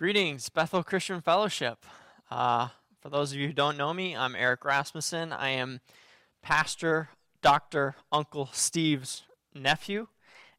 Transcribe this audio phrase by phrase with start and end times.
[0.00, 1.84] Greetings, Bethel Christian Fellowship.
[2.30, 2.68] Uh,
[3.02, 5.30] for those of you who don't know me, I'm Eric Rasmussen.
[5.30, 5.80] I am
[6.40, 7.10] Pastor
[7.42, 7.96] Dr.
[8.10, 10.06] Uncle Steve's nephew,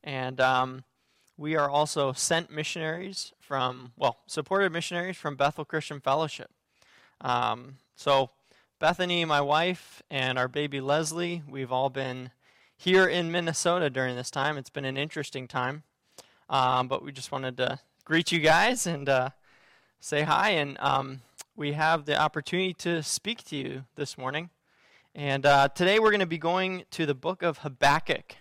[0.04, 0.84] and um,
[1.38, 6.52] we are also sent missionaries from, well, supported missionaries from Bethel Christian Fellowship.
[7.20, 8.30] Um, so,
[8.78, 12.30] Bethany, my wife, and our baby Leslie, we've all been
[12.78, 14.60] here in Minnesota during this time.
[14.60, 15.82] It's been an interesting time,
[16.48, 19.30] um, but we just wanted to greet you guys and uh,
[20.00, 20.52] say hi.
[20.52, 21.22] And um,
[21.56, 24.50] we have the opportunity to speak to you this morning.
[25.14, 28.38] And uh, today we're going to be going to the book of Habakkuk.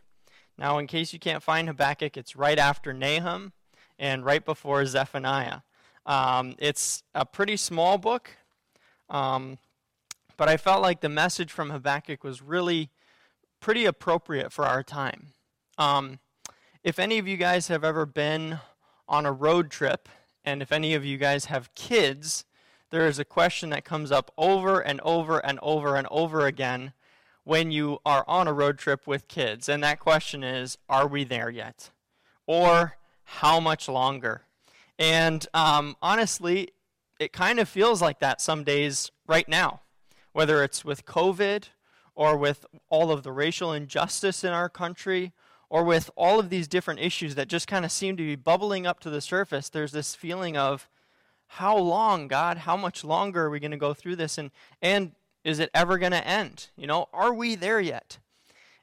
[0.57, 3.53] Now, in case you can't find Habakkuk, it's right after Nahum
[3.99, 5.61] and right before Zephaniah.
[6.07, 8.31] Um, it's a pretty small book,
[9.09, 9.59] um,
[10.37, 12.91] but I felt like the message from Habakkuk was really
[13.61, 15.35] pretty appropriate for our time.
[15.77, 16.19] Um,
[16.83, 18.59] if any of you guys have ever been
[19.11, 20.09] on a road trip,
[20.45, 22.45] and if any of you guys have kids,
[22.91, 26.93] there is a question that comes up over and over and over and over again
[27.45, 29.69] when you are on a road trip with kids.
[29.69, 31.91] And that question is Are we there yet?
[32.47, 34.43] Or how much longer?
[34.99, 36.71] And um, honestly,
[37.19, 39.81] it kind of feels like that some days right now,
[40.33, 41.69] whether it's with COVID
[42.15, 45.33] or with all of the racial injustice in our country
[45.71, 48.87] or with all of these different issues that just kind of seem to be bubbling
[48.87, 50.89] up to the surface, there's this feeling of,
[51.55, 52.59] how long, God?
[52.59, 54.39] How much longer are we going to go through this?
[54.39, 55.13] And, and
[55.43, 56.69] is it ever going to end?
[56.77, 58.19] You know, are we there yet?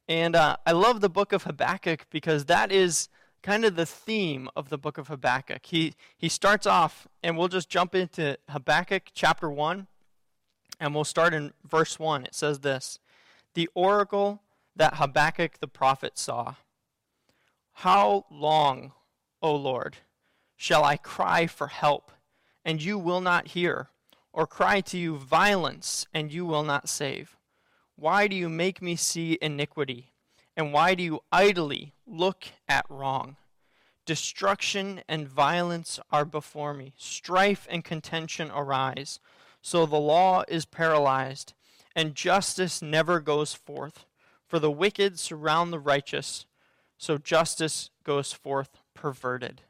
[0.09, 3.07] And uh, I love the book of Habakkuk because that is
[3.41, 5.65] kind of the theme of the book of Habakkuk.
[5.65, 9.87] He, he starts off, and we'll just jump into Habakkuk chapter 1,
[10.81, 12.25] and we'll start in verse 1.
[12.25, 12.99] It says this
[13.53, 14.41] The oracle
[14.75, 16.55] that Habakkuk the prophet saw.
[17.81, 18.93] How long,
[19.39, 19.97] O Lord,
[20.55, 22.11] shall I cry for help,
[22.65, 23.89] and you will not hear,
[24.33, 27.37] or cry to you violence, and you will not save?
[27.95, 30.11] Why do you make me see iniquity,
[30.55, 33.35] and why do you idly look at wrong?
[34.07, 39.19] Destruction and violence are before me, strife and contention arise.
[39.61, 41.53] So the law is paralyzed,
[41.95, 44.05] and justice never goes forth.
[44.47, 46.46] For the wicked surround the righteous
[46.97, 49.61] so justice goes forth perverted.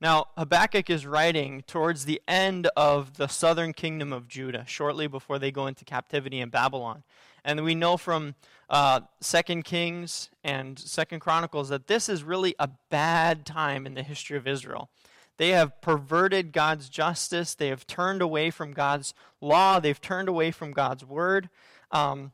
[0.00, 5.38] Now, Habakkuk is writing towards the end of the southern kingdom of Judah, shortly before
[5.38, 7.02] they go into captivity in Babylon.
[7.44, 8.34] And we know from
[8.68, 14.02] uh, Second Kings and Second Chronicles that this is really a bad time in the
[14.02, 14.90] history of Israel.
[15.38, 17.54] They have perverted God's justice.
[17.54, 19.80] They have turned away from God's law.
[19.80, 21.48] They've turned away from God's word.
[21.90, 22.32] Um,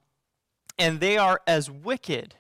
[0.79, 2.35] and they are as wicked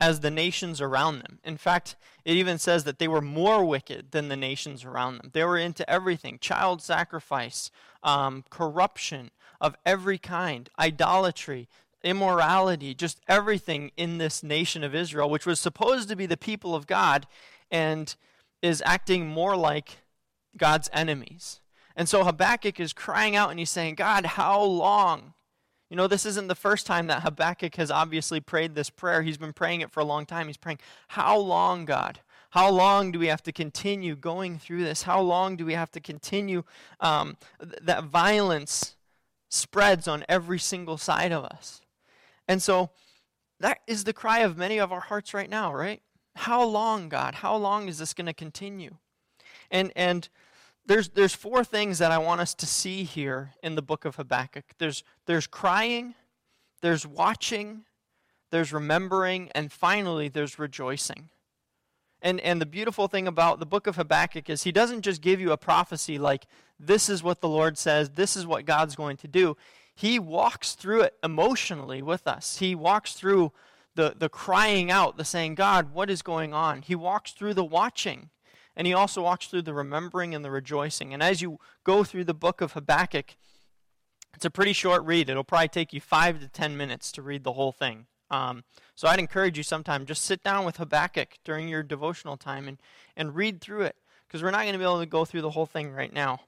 [0.00, 1.38] as the nations around them.
[1.44, 5.30] In fact, it even says that they were more wicked than the nations around them.
[5.32, 7.70] They were into everything child sacrifice,
[8.02, 11.68] um, corruption of every kind, idolatry,
[12.02, 16.74] immorality, just everything in this nation of Israel, which was supposed to be the people
[16.74, 17.26] of God
[17.70, 18.14] and
[18.62, 19.98] is acting more like
[20.56, 21.60] God's enemies.
[21.96, 25.34] And so Habakkuk is crying out and he's saying, God, how long?
[25.94, 29.22] You know, this isn't the first time that Habakkuk has obviously prayed this prayer.
[29.22, 30.48] He's been praying it for a long time.
[30.48, 32.18] He's praying, How long, God?
[32.50, 35.02] How long do we have to continue going through this?
[35.02, 36.64] How long do we have to continue?
[36.98, 38.96] Um, th- that violence
[39.48, 41.80] spreads on every single side of us.
[42.48, 42.90] And so
[43.60, 46.02] that is the cry of many of our hearts right now, right?
[46.34, 47.36] How long, God?
[47.36, 48.96] How long is this going to continue?
[49.70, 50.28] And, and
[50.86, 54.16] there's, there's four things that I want us to see here in the book of
[54.16, 56.14] Habakkuk there's, there's crying,
[56.82, 57.84] there's watching,
[58.50, 61.30] there's remembering, and finally, there's rejoicing.
[62.20, 65.40] And, and the beautiful thing about the book of Habakkuk is he doesn't just give
[65.40, 66.46] you a prophecy like,
[66.78, 69.56] this is what the Lord says, this is what God's going to do.
[69.94, 72.58] He walks through it emotionally with us.
[72.58, 73.52] He walks through
[73.94, 76.82] the, the crying out, the saying, God, what is going on?
[76.82, 78.30] He walks through the watching.
[78.76, 81.14] And he also walks through the remembering and the rejoicing.
[81.14, 83.36] And as you go through the book of Habakkuk,
[84.34, 85.30] it's a pretty short read.
[85.30, 88.06] It'll probably take you five to ten minutes to read the whole thing.
[88.30, 88.64] Um,
[88.96, 92.78] so I'd encourage you sometime just sit down with Habakkuk during your devotional time and,
[93.16, 95.50] and read through it because we're not going to be able to go through the
[95.50, 96.40] whole thing right now.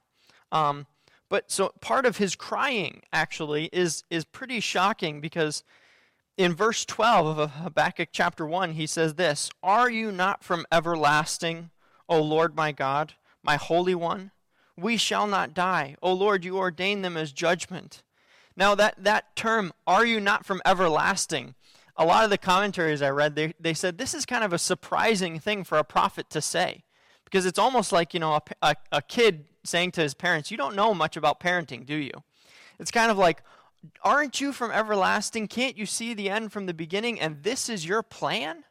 [0.50, 0.86] Um,
[1.28, 5.64] but so part of his crying actually is is pretty shocking because
[6.36, 11.70] in verse 12 of Habakkuk chapter 1 he says this, "Are you not from everlasting,
[12.08, 14.30] O Lord my God, my Holy One.
[14.76, 15.96] We shall not die.
[16.02, 18.02] O Lord, you ordain them as judgment.
[18.56, 21.54] Now, that, that term, are you not from everlasting?
[21.96, 24.58] A lot of the commentaries I read, they, they said this is kind of a
[24.58, 26.84] surprising thing for a prophet to say.
[27.24, 30.56] Because it's almost like, you know, a, a, a kid saying to his parents, You
[30.56, 32.12] don't know much about parenting, do you?
[32.78, 33.42] It's kind of like,
[34.02, 35.48] Aren't you from everlasting?
[35.48, 37.20] Can't you see the end from the beginning?
[37.20, 38.64] And this is your plan?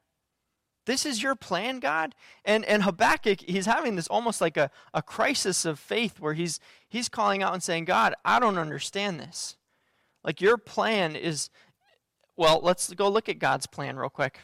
[0.85, 2.15] This is your plan, God?
[2.43, 6.59] And and Habakkuk, he's having this almost like a, a crisis of faith where he's
[6.87, 9.57] he's calling out and saying, God, I don't understand this.
[10.23, 11.49] Like your plan is
[12.37, 14.39] well, let's go look at God's plan real quick.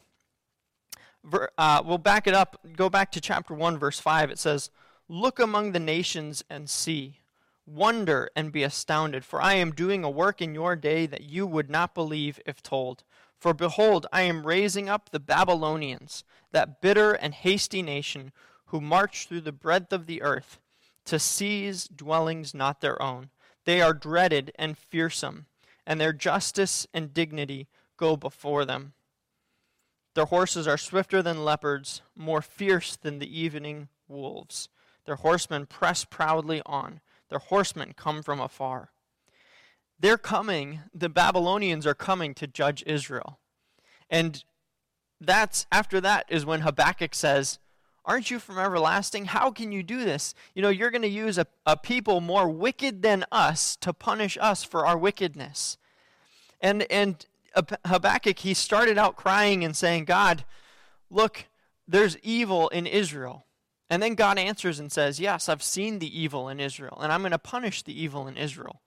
[1.58, 2.60] Uh, we'll back it up.
[2.76, 4.32] Go back to chapter 1, verse 5.
[4.32, 4.72] It says,
[5.08, 7.21] Look among the nations and see.
[7.66, 11.46] Wonder and be astounded, for I am doing a work in your day that you
[11.46, 13.04] would not believe if told.
[13.38, 18.32] For behold, I am raising up the Babylonians, that bitter and hasty nation,
[18.66, 20.60] who march through the breadth of the earth,
[21.06, 23.30] to seize dwellings not their own.
[23.66, 25.46] They are dreaded and fearsome,
[25.86, 27.68] and their justice and dignity
[27.98, 28.94] go before them.
[30.14, 34.68] Their horses are swifter than leopards, more fierce than the evening wolves.
[35.06, 37.02] Their horsemen press proudly on.
[37.32, 38.90] Their horsemen come from afar.
[39.98, 43.40] They're coming, the Babylonians are coming to judge Israel.
[44.10, 44.44] And
[45.22, 47.58] that's after that is when Habakkuk says,
[48.04, 49.26] Aren't you from everlasting?
[49.26, 50.34] How can you do this?
[50.56, 54.38] You know, you're going to use a, a people more wicked than us to punish
[54.42, 55.78] us for our wickedness.
[56.60, 57.24] And, and
[57.86, 60.44] Habakkuk, he started out crying and saying, God,
[61.10, 61.46] look,
[61.88, 63.46] there's evil in Israel.
[63.92, 67.20] And then God answers and says, Yes, I've seen the evil in Israel, and I'm
[67.20, 68.82] going to punish the evil in Israel.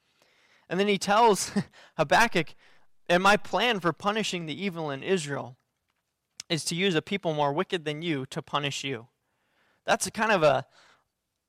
[0.66, 1.52] And then he tells
[1.98, 2.54] Habakkuk,
[3.06, 5.58] and my plan for punishing the evil in Israel
[6.48, 9.08] is to use a people more wicked than you to punish you.
[9.84, 10.64] That's a kind of a,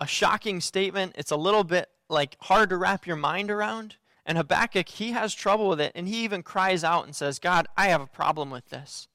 [0.01, 1.15] a shocking statement.
[1.17, 3.95] It's a little bit like hard to wrap your mind around.
[4.25, 7.67] And Habakkuk, he has trouble with it, and he even cries out and says, God,
[7.77, 9.07] I have a problem with this.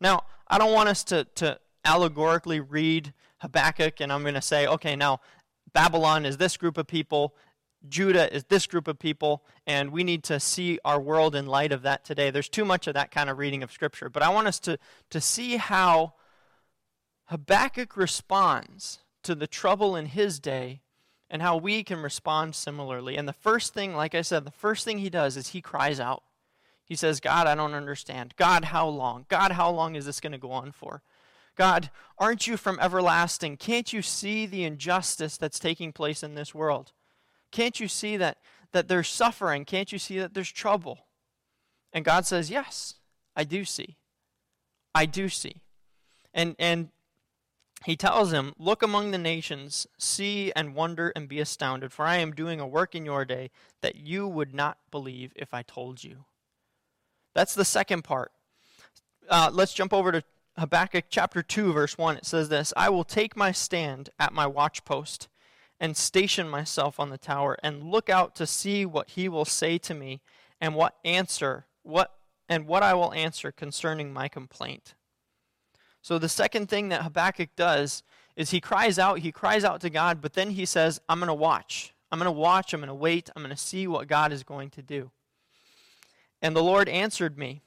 [0.00, 4.66] Now, I don't want us to, to allegorically read Habakkuk and I'm going to say,
[4.66, 5.20] okay, now
[5.72, 7.34] Babylon is this group of people,
[7.88, 11.72] Judah is this group of people, and we need to see our world in light
[11.72, 12.30] of that today.
[12.30, 14.08] There's too much of that kind of reading of Scripture.
[14.08, 14.78] But I want us to,
[15.10, 16.14] to see how
[17.26, 20.82] Habakkuk responds to the trouble in his day
[21.28, 23.16] and how we can respond similarly.
[23.16, 25.98] And the first thing, like I said, the first thing he does is he cries
[25.98, 26.22] out.
[26.84, 28.34] He says, God, I don't understand.
[28.36, 29.26] God, how long?
[29.28, 31.02] God, how long is this going to go on for?
[31.56, 33.56] God, aren't you from everlasting?
[33.56, 36.92] Can't you see the injustice that's taking place in this world?
[37.50, 38.38] Can't you see that,
[38.72, 39.64] that there's suffering?
[39.64, 41.06] Can't you see that there's trouble?
[41.92, 42.94] And God says, Yes,
[43.34, 43.96] I do see.
[44.94, 45.62] I do see.
[46.34, 46.90] And, and
[47.84, 52.16] he tells him, Look among the nations, see and wonder and be astounded, for I
[52.16, 53.50] am doing a work in your day
[53.80, 56.26] that you would not believe if I told you.
[57.34, 58.32] That's the second part.
[59.28, 60.22] Uh, let's jump over to
[60.58, 62.16] Habakkuk chapter 2, verse 1.
[62.16, 65.28] It says this I will take my stand at my watchpost
[65.78, 69.78] and station myself on the tower and look out to see what he will say
[69.78, 70.20] to me
[70.60, 72.12] and what answer what
[72.48, 74.94] and what I will answer concerning my complaint.
[76.00, 78.02] So the second thing that Habakkuk does
[78.36, 81.28] is he cries out, he cries out to God, but then he says, I'm going
[81.28, 81.94] to watch.
[82.12, 84.44] I'm going to watch, I'm going to wait, I'm going to see what God is
[84.44, 85.10] going to do.
[86.40, 87.62] And the Lord answered me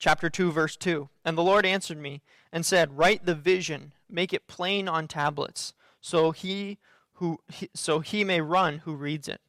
[0.00, 4.32] chapter 2 verse 2 and the lord answered me and said write the vision make
[4.32, 6.78] it plain on tablets so he
[7.20, 7.38] who
[7.74, 9.42] so he may run who reads it.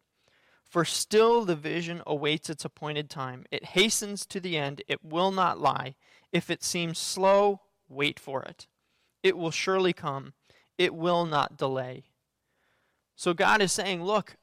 [0.65, 3.46] For still the vision awaits its appointed time.
[3.50, 4.84] It hastens to the end.
[4.88, 5.96] It will not lie.
[6.31, 8.67] If it seems slow wait for it.
[9.24, 10.34] It will surely come.
[10.77, 12.03] It will not delay.
[13.15, 14.36] So god is saying look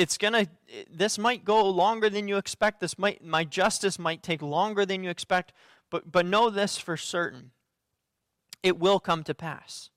[0.00, 0.46] it's gonna
[0.90, 2.80] this might go longer than you expect.
[2.80, 5.52] This might my justice might take longer than you expect
[5.90, 7.50] but but know this for certain.
[8.62, 9.90] It will come to pass.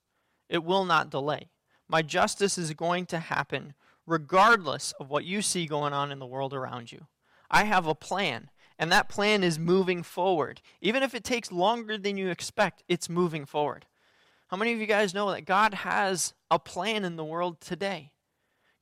[0.50, 1.52] It will not delay.
[1.88, 6.26] My justice is going to happen regardless of what you see going on in the
[6.26, 7.08] world around you.
[7.50, 10.62] I have a plan and that plan is moving forward.
[10.82, 13.86] Even if it takes longer than you expect it's moving forward.
[14.50, 18.12] How many of you guys know that god has a plan in the world today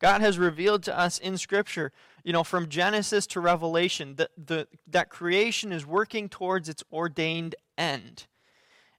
[0.02, 1.92] God has revealed to us in Scripture,
[2.24, 7.54] you know, from Genesis to Revelation, that, the, that creation is working towards its ordained
[7.78, 8.26] end.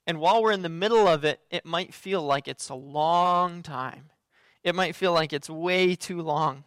[0.07, 3.63] And while we're in the middle of it, it might feel like it's a long
[3.63, 4.11] time.
[4.63, 6.63] It might feel like it's way too long.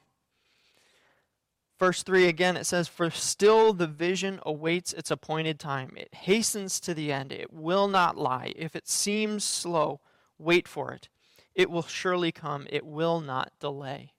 [1.79, 5.93] Verse 3 again, it says, For still the vision awaits its appointed time.
[5.95, 7.31] It hastens to the end.
[7.31, 8.51] It will not lie.
[8.57, 10.01] If it seems slow,
[10.37, 11.07] wait for it.
[11.53, 12.67] It will surely come.
[12.69, 14.11] It will not delay.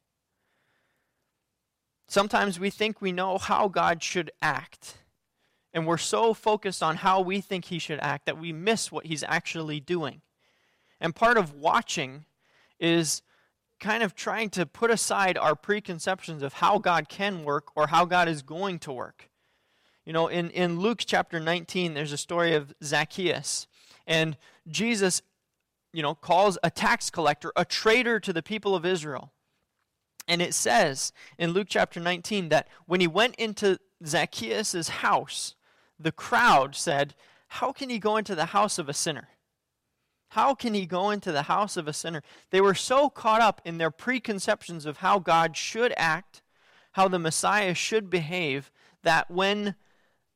[2.09, 4.99] Sometimes we think we know how God should act.
[5.73, 9.07] And we're so focused on how we think he should act that we miss what
[9.07, 10.23] he's actually doing.
[11.01, 12.25] And part of watching
[12.81, 13.23] is
[13.79, 18.05] kind of trying to put aside our preconceptions of how God can work or how
[18.05, 19.29] God is going to work.
[20.07, 23.67] You know, in, in Luke chapter 19, there's a story of Zacchaeus.
[24.07, 24.37] And
[24.69, 25.21] Jesus,
[25.93, 29.33] you know, calls a tax collector a traitor to the people of Israel.
[30.29, 35.55] And it says in Luke chapter 19 that when he went into Zacchaeus' house,
[35.99, 37.15] the crowd said,
[37.49, 39.29] How can he go into the house of a sinner?
[40.31, 42.23] How can he go into the house of a sinner?
[42.51, 46.43] They were so caught up in their preconceptions of how God should act,
[46.93, 48.71] how the Messiah should behave,
[49.03, 49.77] that when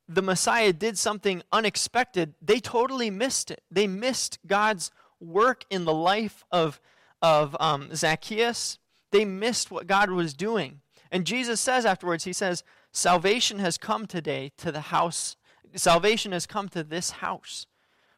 [0.09, 3.63] the Messiah did something unexpected, they totally missed it.
[3.71, 6.81] They missed God's work in the life of,
[7.21, 8.79] of um, Zacchaeus.
[9.11, 10.81] They missed what God was doing.
[11.11, 12.63] And Jesus says afterwards, He says,
[12.93, 15.37] Salvation has come today to the house.
[15.75, 17.67] Salvation has come to this house.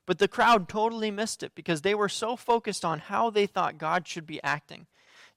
[0.06, 3.78] But the crowd totally missed it because they were so focused on how they thought
[3.78, 4.86] God should be acting.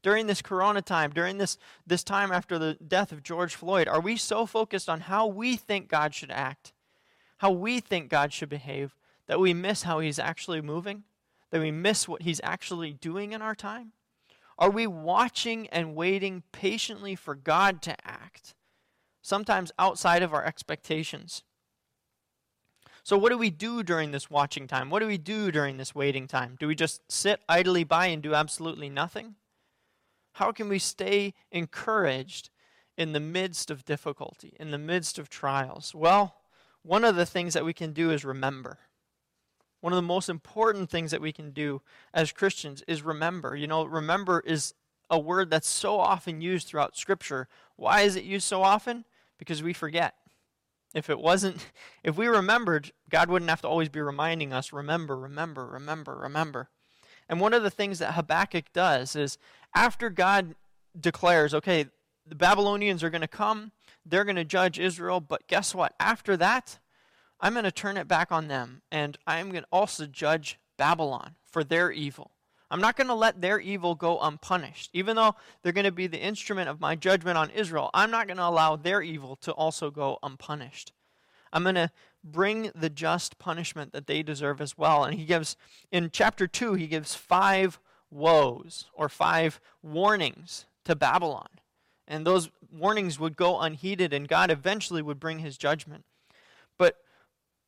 [0.02, 4.02] During this corona time, during this, this time after the death of George Floyd, are
[4.02, 6.74] we so focused on how we think God should act,
[7.38, 8.96] how we think God should behave,
[9.28, 11.04] that we miss how He's actually moving,
[11.52, 13.94] that we miss what He's actually doing in our time?
[14.58, 18.56] Are we watching and waiting patiently for God to act,
[19.22, 21.44] sometimes outside of our expectations?
[23.04, 24.90] So, what do we do during this watching time?
[24.90, 26.56] What do we do during this waiting time?
[26.60, 29.36] Do we just sit idly by and do absolutely nothing?
[30.34, 32.50] How can we stay encouraged
[32.98, 35.94] in the midst of difficulty, in the midst of trials?
[35.94, 36.36] Well,
[36.82, 38.80] one of the things that we can do is remember.
[39.86, 41.80] One of the most important things that we can do
[42.12, 43.56] as Christians is remember.
[43.56, 44.74] You know, remember is
[45.12, 47.48] a word that's so often used throughout Scripture.
[47.76, 49.06] Why is it used so often?
[49.38, 50.16] Because we forget.
[50.96, 51.68] If it wasn't,
[52.04, 56.70] if we remembered, God wouldn't have to always be reminding us, remember, remember, remember, remember.
[57.30, 59.38] And one of the things that Habakkuk does is
[59.76, 60.56] after God
[61.00, 61.86] declares, okay,
[62.26, 63.72] the Babylonians are going to come,
[64.04, 65.94] they're going to judge Israel, but guess what?
[66.00, 66.80] After that,
[67.40, 71.36] I'm going to turn it back on them, and I'm going to also judge Babylon
[71.46, 72.32] for their evil.
[72.72, 74.90] I'm not going to let their evil go unpunished.
[74.94, 78.28] Even though they're going to be the instrument of my judgment on Israel, I'm not
[78.28, 80.92] going to allow their evil to also go unpunished.
[81.54, 81.92] I'm going to
[82.24, 85.04] bring the just punishment that they deserve as well.
[85.04, 85.56] And he gives,
[85.92, 91.48] in chapter 2, he gives five woes or five warnings to Babylon.
[92.08, 96.04] And those warnings would go unheeded, and God eventually would bring his judgment.
[96.78, 96.98] But,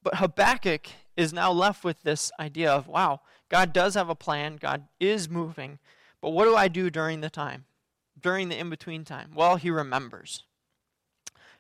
[0.04, 4.58] but Habakkuk is now left with this idea of, wow, God does have a plan,
[4.58, 5.80] God is moving,
[6.22, 7.66] but what do I do during the time?
[8.20, 9.32] During the in between time?
[9.36, 10.44] Well, he remembers.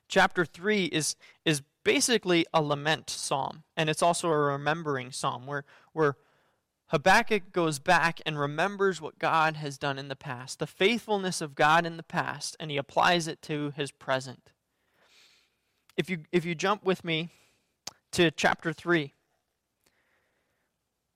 [0.07, 1.15] Chapter 3 is,
[1.45, 6.15] is basically a lament psalm, and it's also a remembering psalm where, where
[6.87, 11.55] Habakkuk goes back and remembers what God has done in the past, the faithfulness of
[11.55, 14.51] God in the past, and he applies it to his present.
[15.97, 17.29] If you, if you jump with me
[18.11, 19.13] to chapter 3,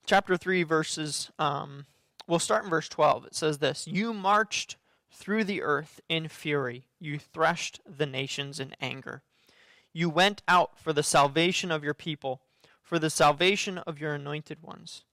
[0.06, 1.86] chapter 3, verses, um,
[2.26, 3.26] we'll start in verse 12.
[3.26, 4.76] It says this You marched
[5.10, 9.22] through the earth in fury, you threshed the nations in anger.
[9.92, 12.40] You went out for the salvation of your people,
[12.82, 15.04] for the salvation of your anointed ones.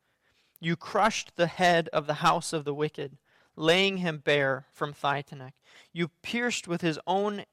[0.61, 3.17] You crushed the head of the house of the wicked,
[3.55, 5.55] laying him bare from thigh to neck.
[5.91, 7.45] You pierced with his own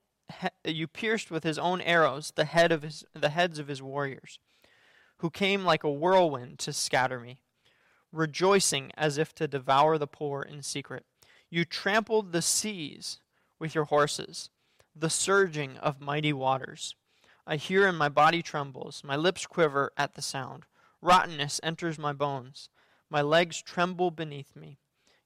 [0.64, 4.38] you pierced with his own arrows the head of his the heads of his warriors
[5.18, 7.40] who came like a whirlwind to scatter me,
[8.12, 11.04] rejoicing as if to devour the poor in secret.
[11.48, 13.20] You trampled the seas
[13.58, 14.50] with your horses,
[14.94, 16.94] the surging of mighty waters.
[17.46, 20.64] I hear and my body trembles, my lips quiver at the sound.
[21.00, 22.68] Rottenness enters my bones,
[23.08, 24.78] my legs tremble beneath me.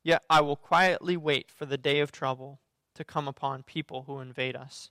[0.02, 2.60] Yet I will quietly wait for the day of trouble
[3.00, 4.90] to come upon people who invade us.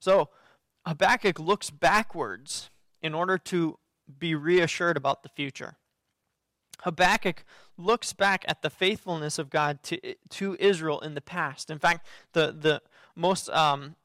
[0.00, 0.30] So
[0.86, 2.70] Habakkuk looks backwards
[3.02, 3.78] in order to
[4.18, 5.76] be reassured about the future.
[6.80, 7.44] Habakkuk
[7.76, 11.70] looks back at the faithfulness of God to, to Israel in the past.
[11.70, 12.82] In fact, the, the
[13.16, 13.96] most, um,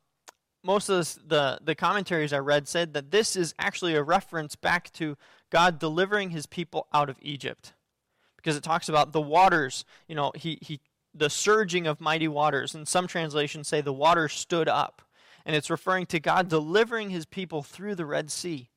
[0.63, 4.91] most of the, the commentaries I read said that this is actually a reference back
[4.93, 5.17] to
[5.51, 7.73] God delivering his people out of Egypt.
[8.37, 10.81] Because it talks about the waters, you know, he, he,
[11.13, 12.73] the surging of mighty waters.
[12.73, 15.01] And some translations say the waters stood up.
[15.45, 18.69] And it's referring to God delivering his people through the Red Sea.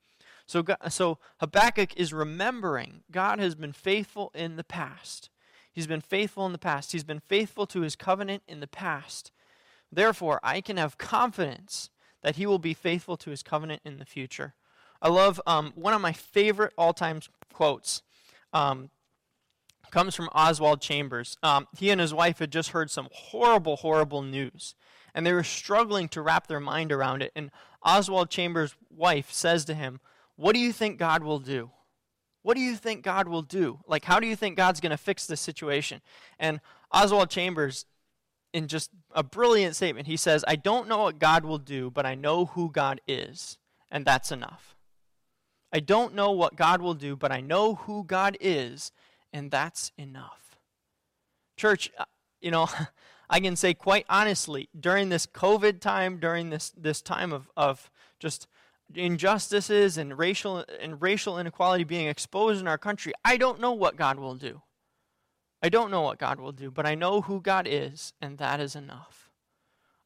[0.46, 5.30] So, so Habakkuk is remembering God has been faithful in the past.
[5.72, 6.92] He's been faithful in the past.
[6.92, 9.30] He's been faithful to his covenant in the past.
[9.92, 11.90] Therefore, I can have confidence
[12.22, 14.54] that he will be faithful to his covenant in the future.
[15.02, 17.20] I love um, one of my favorite all time
[17.52, 18.02] quotes
[18.52, 18.90] um,
[19.96, 21.38] comes from Oswald Chambers.
[21.42, 24.74] Um, he and his wife had just heard some horrible, horrible news,
[25.14, 27.32] and they were struggling to wrap their mind around it.
[27.34, 27.50] And
[27.82, 30.00] Oswald Chambers' wife says to him,
[30.36, 31.70] What do you think God will do?
[32.42, 33.78] What do you think God will do?
[33.86, 36.02] Like, how do you think God's going to fix this situation?
[36.38, 36.60] And
[36.92, 37.86] Oswald Chambers,
[38.52, 42.04] in just a brilliant statement, he says, I don't know what God will do, but
[42.04, 43.56] I know who God is,
[43.90, 44.76] and that's enough.
[45.72, 48.92] I don't know what God will do, but I know who God is,
[49.36, 50.56] and that's enough.
[51.58, 52.04] Church, uh,
[52.40, 52.68] you know,
[53.30, 57.90] I can say quite honestly, during this COVID time, during this, this time of, of
[58.18, 58.46] just
[58.94, 63.96] injustices and racial and racial inequality being exposed in our country, I don't know what
[63.96, 64.62] God will do.
[65.62, 68.58] I don't know what God will do, but I know who God is, and that
[68.58, 69.30] is enough.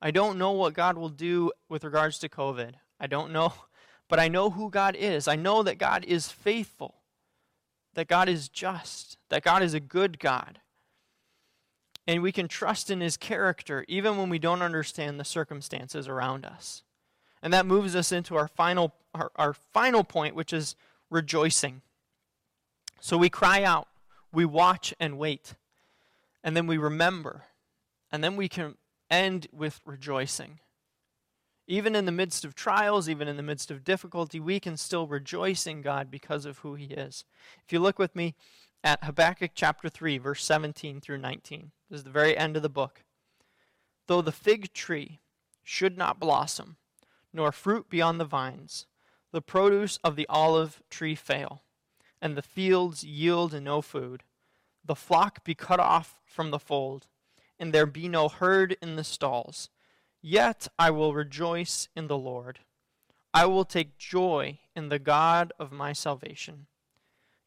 [0.02, 2.72] I don't know what God will do with regards to COVID.
[2.98, 3.52] I don't know,
[4.08, 5.28] but I know who God is.
[5.28, 6.99] I know that God is faithful,
[7.94, 10.60] that God is just, that God is a good God.
[12.06, 16.44] And we can trust in his character even when we don't understand the circumstances around
[16.44, 16.82] us.
[17.42, 20.76] And that moves us into our final, our, our final point, which is
[21.08, 21.82] rejoicing.
[23.00, 23.88] So we cry out,
[24.32, 25.54] we watch and wait,
[26.44, 27.44] and then we remember,
[28.12, 28.76] and then we can
[29.10, 30.58] end with rejoicing.
[31.66, 35.06] Even in the midst of trials, even in the midst of difficulty, we can still
[35.06, 37.24] rejoice in God because of who He is.
[37.64, 38.34] If you look with me
[38.82, 42.68] at Habakkuk chapter 3, verse 17 through 19, this is the very end of the
[42.68, 43.04] book.
[44.06, 45.20] Though the fig tree
[45.62, 46.76] should not blossom,
[47.32, 48.86] nor fruit beyond the vines.
[49.32, 51.62] The produce of the olive tree fail,
[52.20, 54.24] and the fields yield no food.
[54.84, 57.06] The flock be cut off from the fold,
[57.58, 59.70] and there be no herd in the stalls.
[60.22, 62.60] Yet I will rejoice in the Lord.
[63.32, 66.66] I will take joy in the God of my salvation.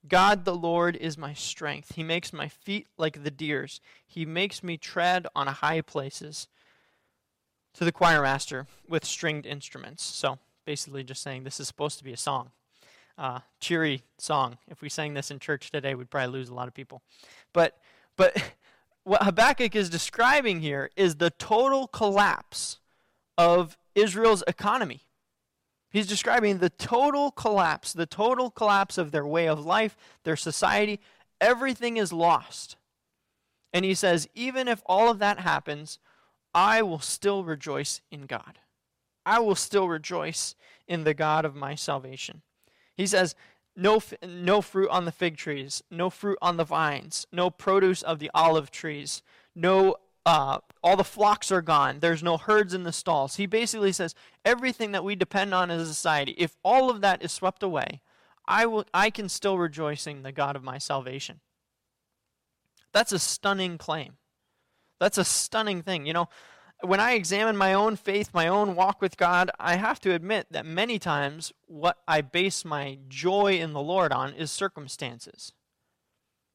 [0.08, 1.96] God the Lord is my strength.
[1.96, 3.80] He makes my feet like the deer's.
[4.06, 6.48] He makes me tread on high places
[7.74, 10.04] to the choir master with stringed instruments.
[10.04, 12.52] So basically, just saying this is supposed to be a song,
[13.18, 14.58] uh, cheery song.
[14.68, 17.02] If we sang this in church today, we'd probably lose a lot of people.
[17.54, 17.78] But
[18.18, 18.36] but
[19.04, 22.80] what Habakkuk is describing here is the total collapse
[23.38, 25.02] of Israel's economy.
[25.90, 31.00] He's describing the total collapse, the total collapse of their way of life, their society.
[31.40, 32.78] Everything is lost.
[33.72, 36.00] And he says, even if all of that happens,
[36.54, 38.60] I will still rejoice in God.
[39.26, 40.56] I will still rejoice
[40.88, 42.42] in the God of my salvation.
[42.96, 43.36] He says,
[43.76, 48.20] no, no fruit on the fig trees, no fruit on the vines, no produce of
[48.20, 49.22] the olive trees,
[49.56, 52.00] no, uh, all the flocks are gone.
[52.00, 53.36] There's no herds in the stalls.
[53.36, 57.24] He basically says everything that we depend on as a society, if all of that
[57.24, 58.02] is swept away,
[58.46, 61.40] I, will, I can still rejoice in the God of my salvation.
[62.92, 64.18] That's a stunning claim.
[65.00, 66.06] That's a stunning thing.
[66.06, 66.30] You know,
[66.84, 70.48] when I examine my own faith, my own walk with God, I have to admit
[70.52, 75.54] that many times what I base my joy in the Lord on is circumstances.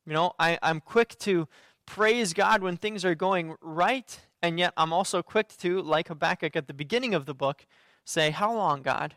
[0.05, 1.49] You know, I, I'm quick to
[1.87, 6.55] praise God when things are going right, and yet I'm also quick to, like Habakkuk
[6.57, 7.67] at the beginning of the book,
[8.05, 9.15] say, How long, God,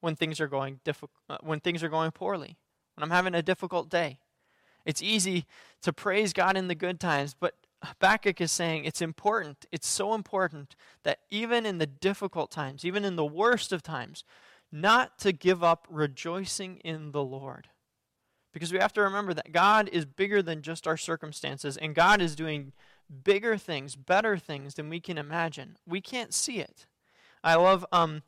[0.00, 2.58] when things are going diffi- uh, when things are going poorly,
[2.94, 4.18] when I'm having a difficult day?
[4.84, 5.46] It's easy
[5.82, 10.14] to praise God in the good times, but Habakkuk is saying it's important, it's so
[10.14, 14.24] important that even in the difficult times, even in the worst of times,
[14.70, 17.68] not to give up rejoicing in the Lord.
[18.52, 22.20] Because we have to remember that God is bigger than just our circumstances, and God
[22.20, 22.72] is doing
[23.24, 25.76] bigger things, better things than we can imagine.
[25.86, 26.86] We can't see it.
[27.42, 28.22] I love um,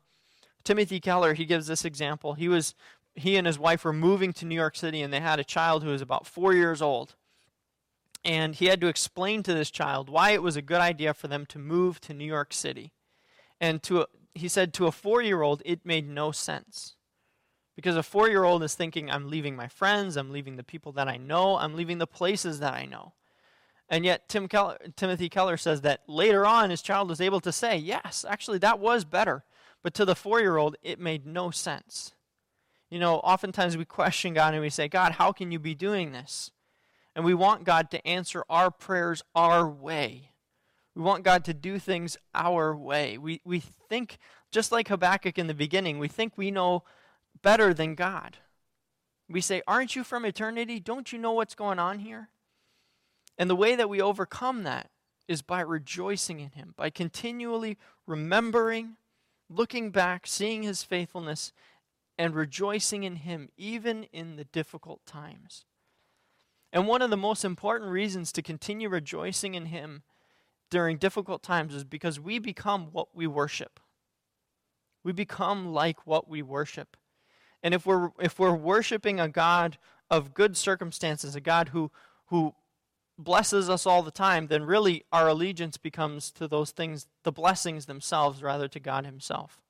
[0.63, 1.33] Timothy Keller.
[1.33, 2.33] He gives this example.
[2.33, 2.73] He was
[3.15, 5.83] he and his wife were moving to New York City, and they had a child
[5.83, 7.13] who was about four years old
[8.25, 11.27] and he had to explain to this child why it was a good idea for
[11.27, 12.93] them to move to New York City.
[13.59, 16.95] And to he said to a 4-year-old it made no sense.
[17.75, 21.17] Because a 4-year-old is thinking I'm leaving my friends, I'm leaving the people that I
[21.17, 23.13] know, I'm leaving the places that I know.
[23.89, 27.51] And yet Tim Keller, Timothy Keller says that later on his child was able to
[27.51, 29.43] say, "Yes, actually that was better."
[29.81, 32.13] But to the 4-year-old it made no sense.
[32.89, 36.11] You know, oftentimes we question God and we say, "God, how can you be doing
[36.11, 36.51] this?"
[37.15, 40.31] And we want God to answer our prayers our way.
[40.95, 43.17] We want God to do things our way.
[43.17, 44.17] We, we think,
[44.51, 46.83] just like Habakkuk in the beginning, we think we know
[47.41, 48.37] better than God.
[49.29, 50.79] We say, Aren't you from eternity?
[50.79, 52.29] Don't you know what's going on here?
[53.37, 54.89] And the way that we overcome that
[55.27, 58.97] is by rejoicing in Him, by continually remembering,
[59.49, 61.51] looking back, seeing His faithfulness,
[62.17, 65.65] and rejoicing in Him, even in the difficult times.
[66.73, 70.01] And one of the most important reasons to continue rejoicing in Him
[70.71, 73.79] during difficult times is because we become what we worship.
[75.03, 76.97] We become like what we worship.
[77.61, 79.77] And if we're if we're worshiping a God
[80.09, 81.91] of good circumstances, a God who
[82.27, 82.55] who
[83.19, 87.85] blesses us all the time, then really our allegiance becomes to those things, the blessings
[87.85, 89.61] themselves, rather to God Himself.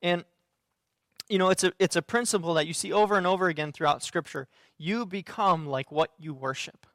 [0.00, 0.24] And
[1.28, 4.02] you know, it's a it's a principle that you see over and over again throughout
[4.02, 4.48] Scripture.
[4.78, 6.86] You become like what you worship.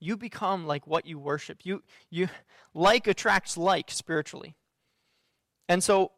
[0.00, 1.60] You become like what you worship.
[1.64, 2.28] You you
[2.74, 4.56] like attracts like spiritually.
[5.68, 6.12] And so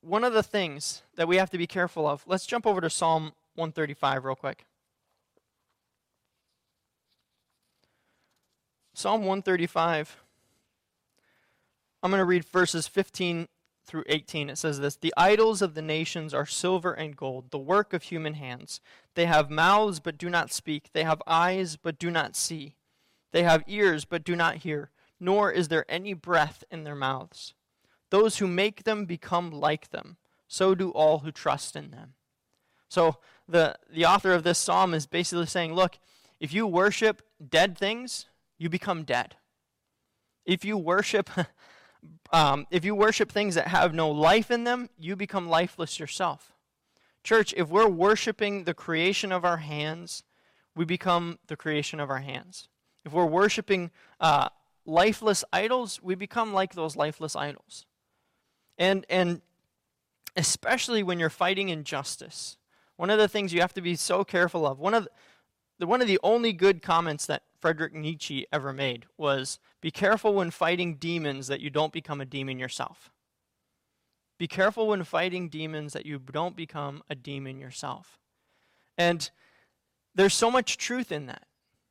[0.00, 2.90] one of the things that we have to be careful of, let's jump over to
[2.90, 4.64] Psalm 135 real quick.
[8.94, 10.16] Psalm 135.
[12.02, 13.46] I'm going to read verses 15
[13.90, 14.48] through 18.
[14.48, 18.04] It says this The idols of the nations are silver and gold, the work of
[18.04, 18.80] human hands.
[19.14, 20.90] They have mouths, but do not speak.
[20.92, 22.76] They have eyes, but do not see.
[23.32, 27.54] They have ears, but do not hear, nor is there any breath in their mouths.
[28.10, 30.16] Those who make them become like them.
[30.46, 32.14] So do all who trust in them.
[32.88, 33.16] So
[33.48, 35.98] the, the author of this psalm is basically saying, look,
[36.40, 38.26] if you worship dead things,
[38.58, 39.36] you become dead.
[40.44, 41.30] If you worship
[42.32, 46.52] um, if you worship things that have no life in them, you become lifeless yourself.
[47.22, 50.22] Church, if we're worshiping the creation of our hands,
[50.74, 52.68] we become the creation of our hands.
[53.04, 54.48] If we're worshiping uh,
[54.86, 57.86] lifeless idols, we become like those lifeless idols.
[58.78, 59.42] And, and
[60.36, 62.56] especially when you're fighting injustice,
[62.96, 65.08] one of the things you have to be so careful of, one of
[65.78, 70.34] the, one of the only good comments that Frederick Nietzsche ever made was be careful
[70.34, 73.10] when fighting demons that you don't become a demon yourself.
[74.38, 78.18] Be careful when fighting demons that you don't become a demon yourself.
[78.96, 79.30] And
[80.14, 81.46] there's so much truth in that.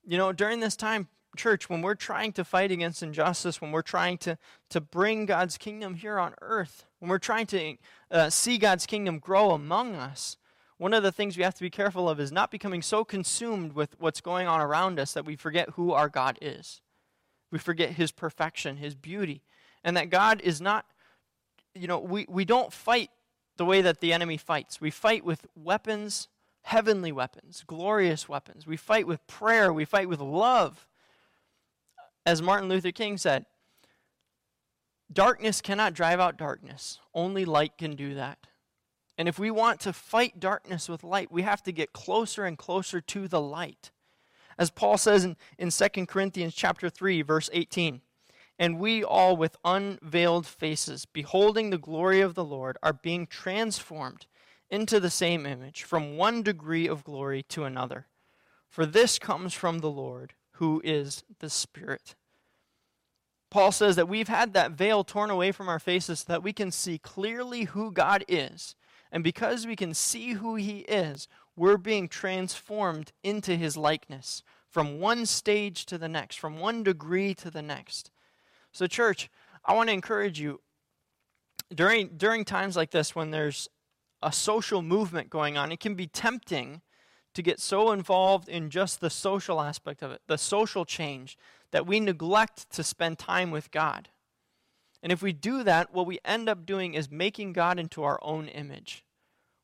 [0.05, 3.81] You know, during this time, church, when we're trying to fight against injustice, when we're
[3.81, 4.37] trying to,
[4.69, 7.75] to bring God's kingdom here on earth, when we're trying to
[8.09, 10.37] uh, see God's kingdom grow among us,
[10.79, 13.73] one of the things we have to be careful of is not becoming so consumed
[13.73, 16.81] with what's going on around us that we forget who our God is.
[17.51, 19.43] We forget his perfection, his beauty,
[19.83, 20.85] and that God is not,
[21.75, 23.11] you know, we, we don't fight
[23.57, 24.79] the way that the enemy fights.
[24.79, 26.29] We fight with weapons,
[26.61, 28.65] heavenly weapons, glorious weapons.
[28.65, 30.87] We fight with prayer, we fight with love
[32.25, 33.45] as Martin Luther King said,
[35.11, 36.99] darkness cannot drive out darkness.
[37.13, 38.37] Only light can do that.
[39.19, 42.57] And if we want to fight darkness with light, we have to get closer and
[42.57, 43.91] closer to the light.
[44.57, 47.99] As Paul says in, in 2 Corinthians chapter 3, verse 18,
[48.57, 54.25] and we all with unveiled faces, beholding the glory of the Lord, are being transformed
[54.69, 58.07] into the same image, from one degree of glory to another.
[58.69, 62.15] For this comes from the Lord who is the Spirit.
[63.49, 66.53] Paul says that we've had that veil torn away from our faces so that we
[66.53, 68.75] can see clearly who God is.
[69.11, 74.99] And because we can see who He is, we're being transformed into His likeness from
[74.99, 78.11] one stage to the next, from one degree to the next.
[78.71, 79.29] So, church,
[79.65, 80.61] I want to encourage you
[81.73, 83.67] during, during times like this when there's
[84.21, 86.81] a social movement going on, it can be tempting
[87.33, 91.37] to get so involved in just the social aspect of it, the social change,
[91.71, 94.09] that we neglect to spend time with God.
[95.01, 98.19] And if we do that, what we end up doing is making God into our
[98.21, 99.05] own image,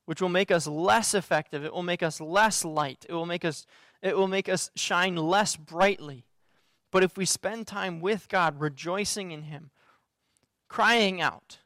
[0.05, 1.65] which will make us less effective.
[1.65, 3.05] It will make us less light.
[3.09, 3.65] It will make us,
[4.01, 6.25] it will make us shine less brightly.
[6.91, 9.71] But if we spend time with God, rejoicing in Him,
[10.69, 11.59] crying out,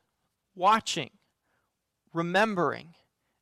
[0.56, 1.12] watching,
[2.12, 2.96] remembering,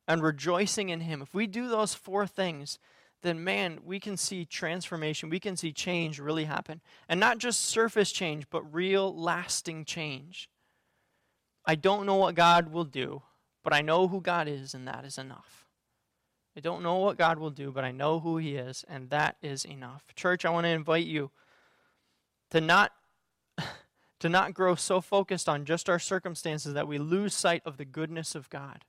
[0.06, 2.78] and rejoicing in Him, if we do those four things,
[3.22, 6.80] then man, we can see transformation, we can see change really happen.
[7.08, 10.48] And not just surface change, but real lasting change.
[11.64, 13.22] I don't know what God will do,
[13.62, 15.66] but I know who God is, and that is enough.
[16.56, 19.36] I don't know what God will do, but I know who He is, and that
[19.42, 20.02] is enough.
[20.16, 21.30] Church, I want to invite you
[22.50, 22.92] to not
[24.20, 27.84] to not grow so focused on just our circumstances that we lose sight of the
[27.84, 28.84] goodness of God.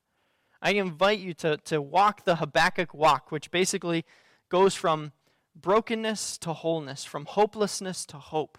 [0.61, 4.05] I invite you to, to walk the Habakkuk walk, which basically
[4.49, 5.13] goes from
[5.55, 8.57] brokenness to wholeness, from hopelessness to hope.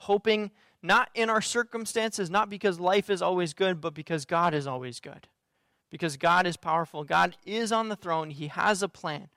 [0.00, 0.50] Hoping
[0.82, 5.00] not in our circumstances, not because life is always good, but because God is always
[5.00, 5.28] good.
[5.90, 7.04] Because God is powerful.
[7.04, 8.30] God is on the throne.
[8.30, 9.28] He has a plan.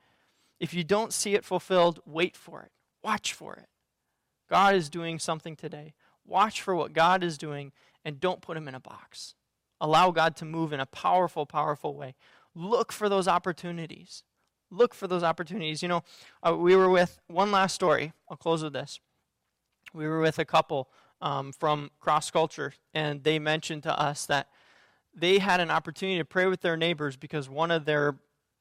[0.59, 2.71] If you don't see it fulfilled, wait for it.
[3.03, 3.67] Watch for it.
[4.49, 5.93] God is doing something today.
[6.25, 7.71] Watch for what God is doing
[8.03, 9.35] and don't put him in a box.
[9.81, 12.15] Allow God to move in a powerful, powerful way.
[12.55, 14.23] Look for those opportunities.
[14.71, 15.81] look for those opportunities.
[15.81, 16.03] You know,
[16.43, 18.13] uh, we were with one last story.
[18.29, 18.99] I'll close with this.
[19.93, 20.89] We were with a couple
[21.21, 24.47] um, from cross culture, and they mentioned to us that
[25.15, 28.17] they had an opportunity to pray with their neighbors because one of their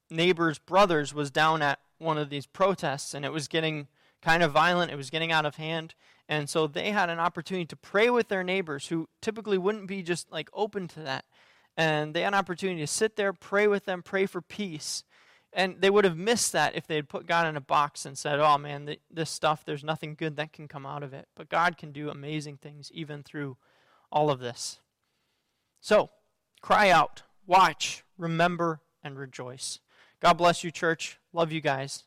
[0.09, 3.87] neighbor's brothers was down at one of these protests, and it was getting
[4.21, 4.91] kind of violent.
[4.91, 5.95] It was getting out of hand.
[6.27, 10.03] And so they had an opportunity to pray with their neighbors who typically wouldn't be
[10.03, 11.25] just like open to that.
[11.75, 15.03] And they had an opportunity to sit there, pray with them, pray for peace.
[15.51, 18.17] And they would have missed that if they had put God in a box and
[18.17, 21.27] said, oh man, th- this stuff, there's nothing good that can come out of it.
[21.35, 23.57] But God can do amazing things even through
[24.11, 24.79] all of this.
[25.81, 26.09] So,
[26.61, 29.79] cry out, watch, remember, and rejoice.
[30.19, 31.17] God bless you, church.
[31.33, 32.03] Love you guys.